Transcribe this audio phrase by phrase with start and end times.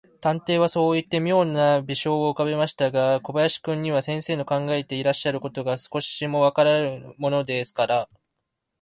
[0.19, 8.09] 探偵はそういって、みょうな微笑をうかべましたが、小林君には、先生の考えていらっしゃることが、少しもわからぬものですから、